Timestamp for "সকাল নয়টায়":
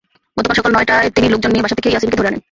0.59-1.07